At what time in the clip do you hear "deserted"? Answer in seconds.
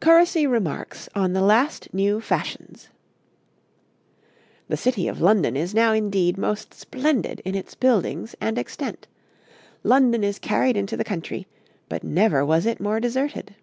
13.00-13.54